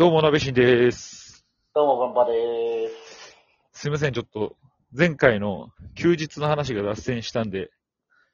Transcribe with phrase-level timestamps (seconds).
[0.00, 1.44] どうも、なべしんです。
[1.74, 3.36] どうも、ガンバでーす。
[3.72, 4.56] すいません、ちょっと、
[4.96, 7.70] 前回の休日の話が脱線したんで、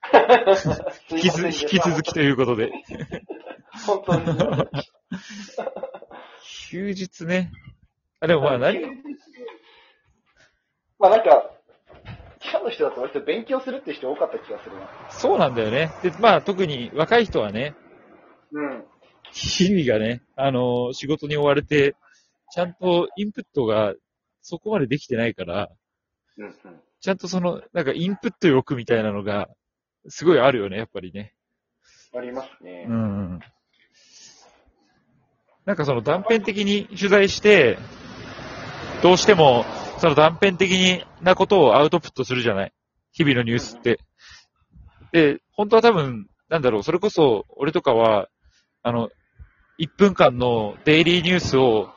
[1.10, 2.70] 引きず引き続きということで、
[3.84, 4.26] 本当に。
[6.70, 7.50] 休日ね。
[8.20, 8.80] あ、でもまあ何、
[11.00, 11.50] まあなんか、
[12.38, 14.88] 記者の人だと割と勉強するって人多かった気がするな。
[15.10, 15.90] そうなんだよね。
[16.04, 17.74] で、まあ特に若い人はね、
[18.52, 18.84] うん。
[19.32, 21.94] 日々がね、あの仕事に追われて、
[22.52, 23.94] ちゃんとインプットが
[24.42, 25.68] そこまでできてないから、
[26.38, 26.54] うんうん。
[27.00, 29.48] ちゃんとその、なんかインプット欲みたいなのが、
[30.08, 31.34] すごいあるよね、やっぱりね。
[32.16, 32.86] ありますね。
[32.88, 33.40] うん。
[35.64, 37.78] なんかその断片的に取材して、
[39.02, 39.64] どうしても、
[39.98, 42.72] その断片的になことをアウトプットするじゃない？
[43.12, 43.98] 日々のニュースって。
[45.12, 48.28] で、本当は多分、なんだろう、それこそ、俺とかは、
[48.86, 49.10] あの、
[49.80, 51.90] 1分間のデイリーニュースを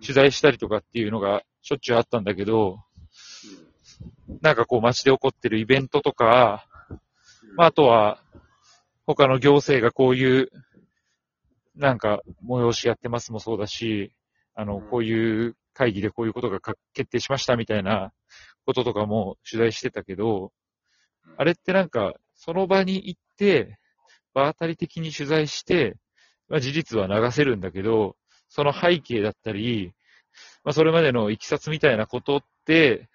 [0.00, 2.78] 取材したりとかっていうのがしょっちゅうあったんだけど、
[4.40, 6.66] なんかこう街で起こってるイベントとか、
[7.58, 8.22] まあ、あとは、
[9.06, 10.50] 他の行政がこういう、
[11.76, 14.14] なんか、催しやってますもそうだし、
[14.54, 14.88] あの、うん。
[14.88, 18.14] こういう会議でこういうことがか決定しましたみたいな
[18.64, 20.52] こととかも取材してたけど、
[21.36, 23.78] あれってなんか、その場に行って、
[24.34, 25.96] 場当たり的に取材して、
[26.48, 28.16] まあ、事実は流せるんだけど、
[28.48, 29.92] その背景だったり、
[30.64, 33.08] まあ、それまでのいきさつみたいなことって、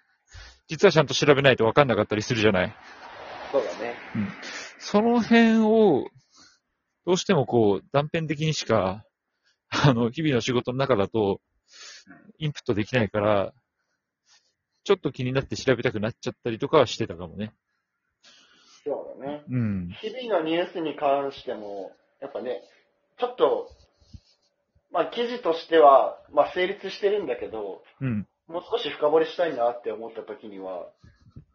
[0.67, 2.75] 実はちゃんと調べないと分かんなかったりするじゃない。
[3.52, 3.95] そうだね。
[4.77, 6.07] その辺を、
[7.05, 9.03] どうしてもこう、断片的にしか、
[9.69, 11.41] あの、日々の仕事の中だと、
[12.38, 13.53] インプットできないから、
[14.83, 17.53] ちょっと気になって調べたくなっちゃったりとかはしてたかもね。
[18.83, 19.44] そうだね。
[19.50, 19.89] うん。
[20.02, 21.91] 日々のニュースに関しても、
[22.22, 22.61] やっぱね、
[23.20, 23.70] ちょっと、
[24.92, 28.28] まあ記事としては、まあ成立してるんだけど、うん。
[28.48, 30.88] もう少し深掘りしたいなって思った時には、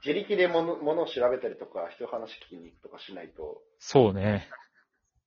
[0.04, 4.48] 自力でものものを調べたりとか、人の話聞きに行くとかしないと、そうね。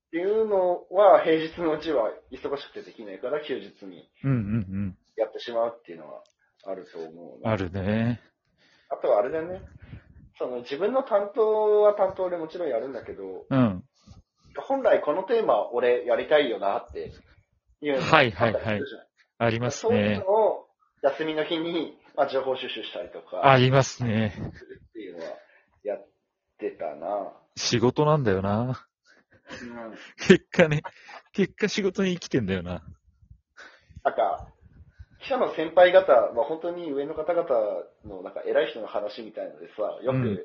[0.08, 6.24] っていうのは平日のうちは忙しくてできないから休日にうんうんやってしまうっていうのは
[6.66, 7.42] あると思ううん。
[7.42, 7.52] な。
[7.52, 8.22] あるね。
[8.90, 9.62] あとはあれだね。
[10.40, 13.84] その自分の担当は担当でもちろんやるんだけど、うん。
[14.62, 17.12] 本来このテーマ俺やりたいよなって
[17.82, 19.08] いうのがはいはいはいあったりするじゃない
[19.40, 20.26] ありますねそういうの。
[20.26, 20.68] を
[21.04, 24.34] 休みの日に、まあ、情報収集したりとかありますね。
[24.36, 25.32] するっていうのは
[25.84, 26.08] やっ
[26.58, 27.34] てたな。
[27.56, 28.84] 仕事なんだよな。
[29.62, 29.94] うん
[30.28, 30.82] 結果ね。
[31.32, 32.84] 結果仕事に生きてんだよな。
[34.04, 34.48] なんか、
[35.22, 37.48] 記者の先輩方、まあ、本当に上の方々
[38.06, 40.40] のなんか偉い人の話みたいのでさ、よく、うん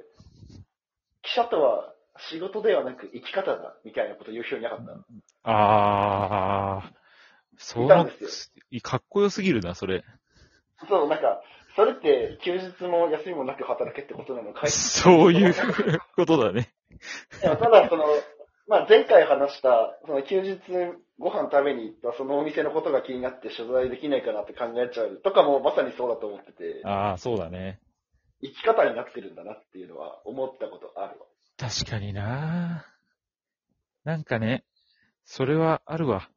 [1.24, 4.92] 記者とは仕事ではなく生き方だみたいなこと言う人いなかった。
[5.44, 6.92] あー。
[7.58, 8.52] そういたんです
[8.82, 10.04] かっこよすぎるな、それ。
[10.88, 11.42] そう、なんか、
[11.76, 14.70] それって休日も休みもなく働けってことなのかい？
[14.70, 15.54] そういう
[16.16, 16.72] ことだね。
[17.40, 18.04] ただ、その、
[18.68, 20.60] まあ、前回話した、その休日
[21.18, 27.80] ご飯食べに行ったそのお店のことが気になって取材できないかなって考えちゃうとかもまさにそうだと思ってて、ああ、そうだね。
[28.40, 31.26] 生き方になってるんだなっていうのは思ったことあるわ。
[31.58, 32.86] 確かにな
[34.04, 34.64] なんかね、
[35.24, 36.28] それはあるわ。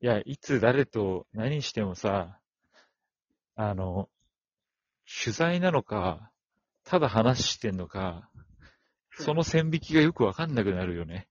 [0.00, 2.38] いや、いつ誰と何してもさ、
[3.54, 4.08] あの、
[5.22, 6.30] 取材なのか、
[6.84, 8.28] ただ話してんのか、
[9.12, 11.28] その線引きがよくわかんなくなるよね。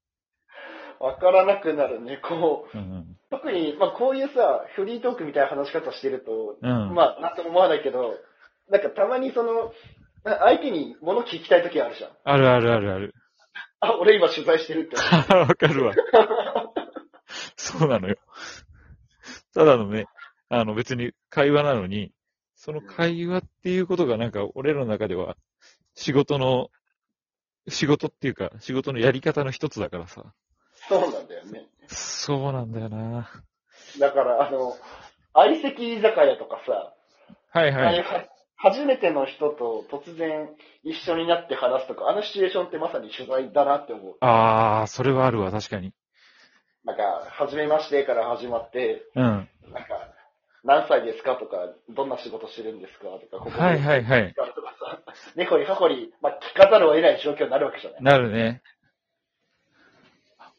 [1.00, 2.78] わからなくなるね、こう。
[2.78, 3.18] うん。
[3.30, 6.96] 特に、まあ、こういうさ、フリートークみたいな話し方してると、うん。
[6.96, 8.16] まあ、なんとも思わないけど、
[8.69, 9.74] なんかたまにその、あ
[10.25, 12.12] 相手に物聞きたい時あるじゃん。
[12.24, 13.13] あるあるあるある。
[13.80, 14.96] あ、俺今取材してるって。
[15.34, 15.94] わかるわ。
[17.56, 18.16] そうなのよ。
[19.53, 20.08] ただのね、
[20.50, 22.12] あの別に会話なのに、
[22.56, 25.38] その会話っていうことがなんか俺らの中では
[25.94, 26.69] 仕事の、
[27.68, 30.24] 仕事っていうか仕事のやり方の一つだからさ。
[30.90, 31.68] そうなんだよね。
[31.88, 33.30] そうなんだよな。
[34.00, 34.75] だから、あの、
[35.33, 36.94] 相席居酒屋とかさ、
[37.51, 38.30] はいはい。
[38.57, 40.50] 初めての人と突然
[40.84, 44.16] 一緒になって話すとか、あのシチュエーションってまさに取材だなって思う。
[44.22, 45.94] あー、それはあるわ、確かに。
[46.86, 49.24] なんか、初めましてから始まって、うん。
[49.24, 49.48] なんか、
[50.63, 51.57] 何歳ですかとか、
[51.90, 54.34] どんな仕事してるんですかとか、ここではいはいはい。
[54.34, 55.00] とかさ、
[55.36, 58.04] ねこりはこり、まあ、聞かざるを得ない状況になるわけじゃない。
[58.04, 58.62] なるね。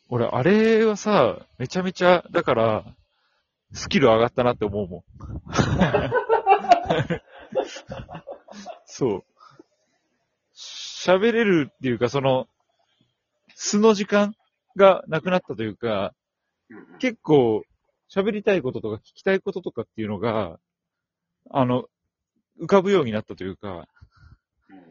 [0.08, 2.84] 俺、あれはさ、めちゃめちゃ、だから、
[3.72, 5.02] スキル上がったなって思うもん。
[8.86, 9.24] そう。
[10.54, 12.48] 喋れるっていうか、その、
[13.54, 14.34] 素の時間
[14.76, 16.14] がなくなったというか、
[16.98, 17.62] 結構、
[18.12, 20.58] 喋りたいこととか聞きたいこととかっていうのが、
[21.50, 21.86] あの、
[22.60, 23.88] 浮かぶようになったというか、
[24.68, 24.82] うん。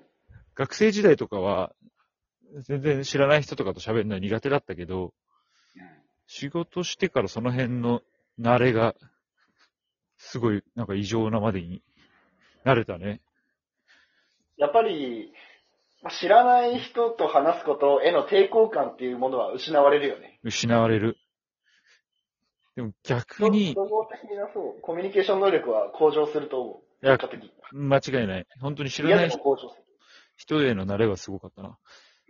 [0.54, 1.74] 学生時代とかは、
[2.62, 5.13] 全然知らない人とかと喋るのは苦手だったけど、
[6.28, 8.01] 仕事してからその辺の
[8.40, 8.96] 慣れが、
[10.18, 11.81] すごい、なんか異常なまでに
[12.65, 13.21] なれたね。
[14.57, 15.31] やっぱり、
[16.01, 20.39] まあ知らない人と話すことへの抵抗感っていうものは失われるよね。
[20.44, 21.17] 失われる。
[22.75, 27.06] でも逆に、総合的なそう、コミュニケーション能力は向上すると思う。
[27.06, 27.17] いや。
[27.71, 28.47] 間違いない。
[28.59, 29.29] 本当に知ら嫌ない。
[30.38, 31.77] 人への慣れはすごかったな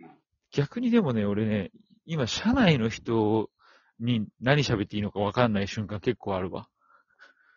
[0.00, 0.10] うん。
[0.52, 1.70] 逆にでもね、俺ね、
[2.04, 3.50] 今、社内の人
[3.98, 6.68] に何喋っていいのか分かんない瞬間結構あるわ。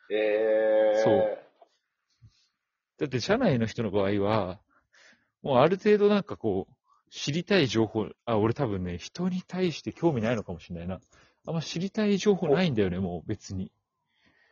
[0.09, 1.03] えー。
[1.03, 1.49] そう
[3.00, 4.60] だって、社内の人の場合は、
[5.42, 6.74] もうある程度なんかこう、
[7.12, 11.00] 知りたい情報、あ、俺多分ね、人に対して興味ないのかもしれないな。
[11.48, 13.72] あんま知りたい情報ないんだよね、もう別に。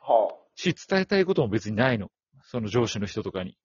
[0.02, 2.10] はし、伝えたいことも別にないの。
[2.44, 3.58] その上司の人とかに。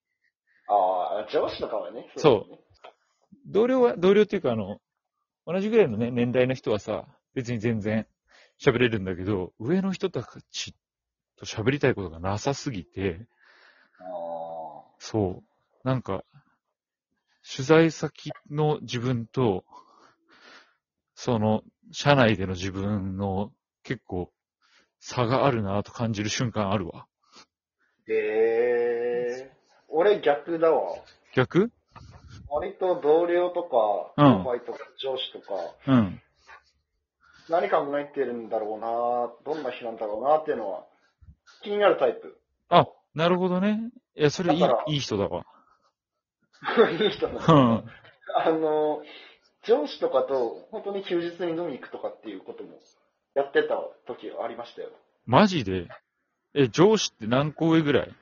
[0.69, 0.75] あ。
[0.75, 2.11] ああ、上司とかはね。
[2.17, 2.93] そうですね
[3.46, 4.81] 同僚は、同僚っていうかあの、
[5.46, 8.06] 同じぐらいのね、年代の人はさ、別に全然
[8.61, 10.75] 喋れるんだけど、上の人たち
[11.37, 13.26] と喋りたいことがなさすぎて、
[13.99, 14.05] あ
[15.04, 15.43] そ
[15.84, 15.88] う。
[15.88, 16.22] なんか、
[17.56, 19.64] 取材先の自分と、
[21.16, 23.52] その、社内での自分の
[23.82, 24.31] 結構
[25.00, 27.08] 差があるなと感じる瞬間あるわ。
[28.08, 29.56] ーえー。
[29.88, 30.94] 俺逆だわ。
[31.34, 31.72] 逆？
[32.48, 35.55] 割と同僚とか、うん後輩とか上司とか、
[35.88, 36.22] うん。
[37.48, 40.87] 何考えてるんだろうなどんな人なんだろうなっていうのは、
[41.64, 42.40] 気になるタイプ。
[42.69, 43.90] あ、なるほどね。
[44.16, 45.44] いや、それいいだから、いい人だわ。
[47.00, 47.52] いい人なんうだ。
[47.52, 47.84] ん。
[48.34, 49.02] あの、
[49.64, 52.70] 上司とかと本当に休日に飲みに行くとかっていうことも
[53.34, 53.76] やってた
[54.06, 54.90] 時ありましたよ。
[55.26, 55.88] マジで？
[56.54, 58.14] え、上司って何個上ぐらい？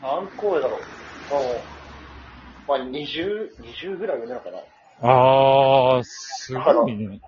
[0.00, 1.34] 何個上だろう。
[1.34, 1.64] もう、
[2.68, 4.58] まあ、20、20ぐらい上なのかな。
[5.02, 7.20] あー、すごいね。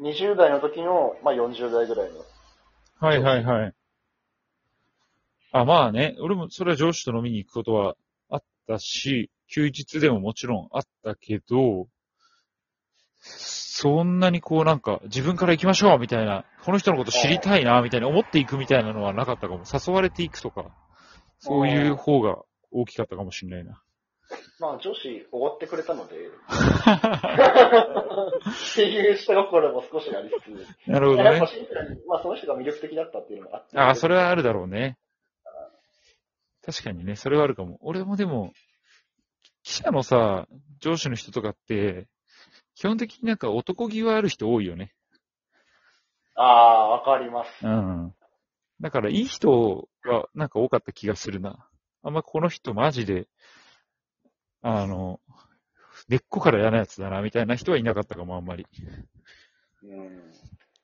[0.00, 2.24] 20代の時の、まあ、40代ぐらいの。
[2.98, 3.74] はいはいはい。
[5.52, 7.94] あ、まあね、俺もそれは上司と飲みに行くことは
[8.30, 11.86] あったし、休日でももちろんあったけど、
[13.20, 19.64] そんなにこうなんか自分から行きましょうみたいな、この人のこと知りたいなみたいな思っていくみたいなのはなかったかも。
[19.72, 20.74] 誘われていくとか、
[21.38, 22.38] そういう方が
[22.70, 23.82] 大きかったかもしれないな。
[24.58, 26.20] まあ、上司、おごってくれたので、 っ
[28.74, 30.40] ていう下心も少しありつ
[30.86, 31.46] つ、なるほどねやっぱ。
[31.48, 33.78] シンプルに、まあ、その人が魅力的だったっていうのもあって。
[33.78, 34.96] ああ、それはあるだろうね。
[36.64, 37.78] 確かにね、それはあるかも。
[37.80, 38.52] 俺もでも、
[39.62, 40.46] 記者のさ、
[40.80, 42.08] 上司の人とかって、
[42.74, 44.92] 基本的になんか男気はある人多いよね。
[46.34, 47.66] ああ、わかります。
[47.66, 48.14] うん。
[48.80, 51.68] だからいい人はなんか多かった気がするな。
[52.02, 53.28] あんまこの人マジで、
[54.62, 55.20] あの、
[56.08, 58.66] 根っこから嫌なやつだな、みたいな人はいなかったかも、あんまり。
[59.84, 60.32] うん。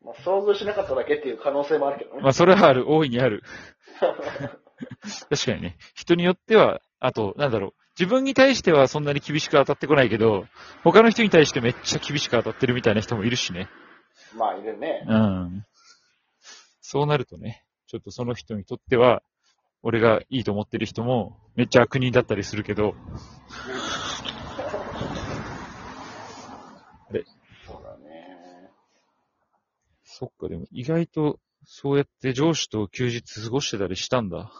[0.04, 2.22] まあ、遭遇しなかっただけっていう可能性もあるけどね。
[2.22, 3.42] まあ、それはある、大いにある。
[5.30, 5.76] 確かにね。
[5.94, 7.74] 人によっては、あと、なんだろう。
[7.98, 10.46] 自分に対してはそんなに厳しく当たってこないけど、
[10.84, 13.68] 他の人に対してめっちゃ厳しく当たってるみたいな人もいるしね。
[14.36, 15.04] まあ、いるね。
[15.06, 15.64] うん。
[16.80, 19.22] そうなるとね、ちょっとその人にとっては、
[19.82, 22.94] 俺がいいと思ってる人もめっちゃ悪人だったりするけど、
[27.66, 28.70] そうだね。
[30.04, 34.50] そっか、でも意外とそうやって上司と休日過ごしてたりしたんだ。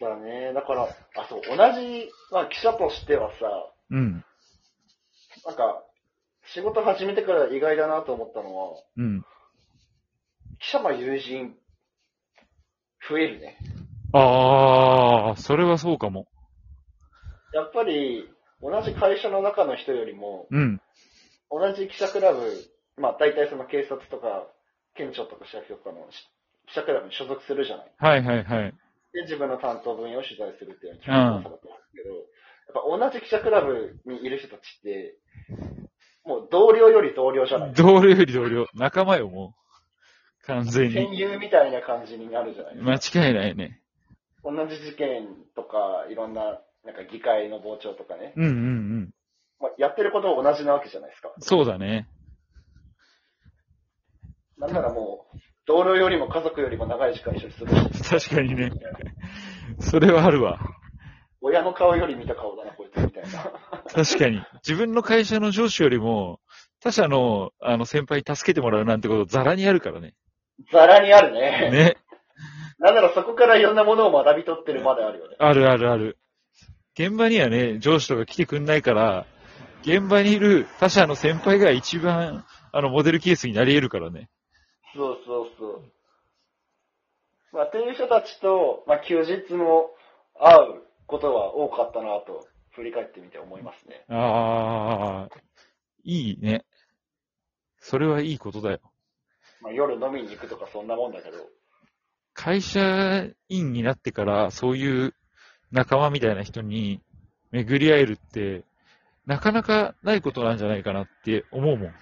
[0.00, 0.54] したね。
[0.54, 3.34] だから、あ、そう、同じ、まあ、記者としてはさ、
[3.90, 4.24] うん。
[5.44, 5.84] なんか、
[6.54, 9.22] 仕事始めてから意外だなと思ったのは、うん。
[10.58, 11.54] 記者の友人、
[13.08, 13.58] 増えるね。
[14.12, 16.26] ああ、それはそうかも。
[17.52, 18.28] やっぱり、
[18.62, 20.80] 同じ会社の中の人よりも、うん。
[21.50, 22.52] 同じ記者クラブ、
[22.96, 24.46] まあ大体その警察とか、
[24.94, 26.28] 県庁とか市役所とかのし
[26.68, 27.92] 記者クラブに所属するじゃない。
[27.96, 28.74] はいはいはい。
[29.12, 35.18] で、自分の担当分野を取材するっていうのが基本だと思うんですけど、やっぱ同じ記者クラブにいる人たちって、
[36.24, 37.72] もう同僚より同僚じゃない。
[37.74, 38.66] 同僚より同僚。
[38.74, 39.54] 仲間よ、も
[40.42, 40.46] う。
[40.46, 41.18] 完全戦に。
[41.18, 43.20] 友みたいな感じになるじゃないですか。
[43.20, 43.80] 間違いないね。
[44.44, 49.14] 同じ事件とか、いろんな、なんか議会の傍聴とかね、うんうんうん。
[49.60, 51.32] まあ、やってること同じなわけじゃないですか。
[51.40, 52.08] そうだね。
[54.56, 55.38] なんならもう、
[55.70, 58.72] 同僚よりも家族よりも長い時間一緒に過ごして、確かにね。
[59.78, 60.58] それはあるわ。
[61.40, 63.52] 親の顔より見た顔だな、こいつ、みたいな。
[63.94, 64.42] 確かに。
[64.66, 66.40] 自分の会社の上司よりも、
[66.80, 70.14] 他社の、あの、先輩に助けてもらうなんてことザラにあるからね。
[70.72, 71.70] ざらにあるね。
[71.70, 71.96] ね。
[72.80, 75.36] なんならそこからいろんなものを学び取ってるまであるよね。
[75.38, 76.18] あるあるある。
[76.98, 79.24] 現場にはね、上司とか来てくんないから、
[79.82, 84.28] 現場にいる他社の先輩が一番、あの、モデルケースになり得るからね。
[84.94, 85.82] そうそうそう。
[87.52, 89.90] まあ、っていう人たちと、まあ、休日も
[90.38, 94.04] 会うことは多かったなと、振り返ってみて思いますね。
[94.08, 95.36] ああ、
[96.04, 96.64] いいね。
[97.78, 98.80] それはいいことだよ。
[99.60, 101.38] まあ、夜飲みに行くとかそんなもんだけど。
[102.32, 105.14] 会社員になってから、そういう
[105.72, 107.02] 仲間みたいな人に
[107.50, 108.64] 巡り会えるって、
[109.26, 111.94] なかなかないことなんじゃないかなって思うもん。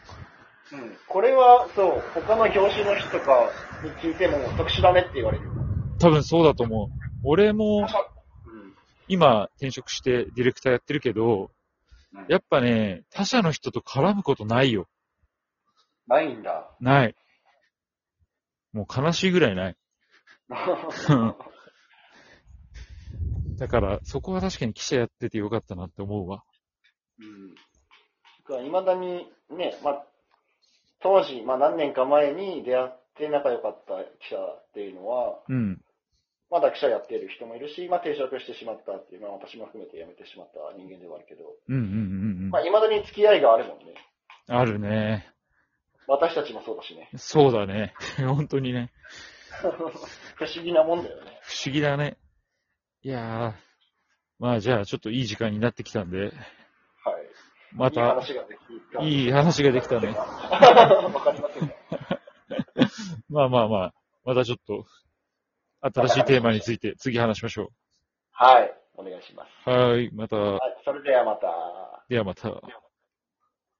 [0.72, 0.96] うん。
[1.08, 3.50] これは、そう、他の業種の人とか
[3.82, 5.44] に聞いても特殊だねって言われる。
[5.98, 6.88] 多分そうだと思う。
[7.24, 7.86] 俺も。
[9.08, 11.50] 今転職してディレクターやってるけど
[12.12, 14.86] うん、やっぱね、他社の人と絡むことないよ。
[16.06, 16.70] ないんだ。
[16.80, 17.14] ない。
[18.72, 19.76] もう悲しいぐらいない。
[23.58, 26.44] だから、そこは確かに記者やっててよかったなって思うわ。
[27.18, 28.66] うん。
[28.66, 30.06] いまだにね、まあ、
[31.02, 35.80] 当時、まあ何年か前に出会って仲良かった記者っていうのは、うん。
[36.50, 41.94] まだ記者やっている人もいるし、まあ転職してしまったっていう、まあ私も含めて辞めてしまった人間ではあるけど、うんうんうんう
[42.46, 42.62] んまあ。
[42.62, 43.94] 未だに付き合いがあるもんね。
[44.48, 45.28] あるね。
[46.06, 47.10] 私たちもそうだしね。
[47.16, 47.94] そうだね。
[48.26, 48.90] 本当にね。
[50.36, 51.38] 不思議なもんだよね。
[51.42, 52.16] 不思議だね。
[53.02, 53.68] いやー。
[54.38, 56.32] まあじゃあちょっといい時間になってきたんで、
[57.72, 58.60] また、話ができ
[58.92, 59.02] た。
[59.02, 60.08] いい話ができたね。
[60.16, 61.74] わかりませんが。
[63.28, 63.94] まあまあまあ、
[64.24, 64.84] またちょっと、
[65.80, 67.70] 新しいテーマについて次話しましょ
[68.32, 68.74] はい。
[68.96, 69.48] お願いします。
[69.66, 69.70] う。
[69.70, 70.10] はーい。
[70.12, 70.82] また、はい。
[70.84, 71.02] それ。
[71.02, 72.04] ではまた。
[72.08, 72.60] ではまた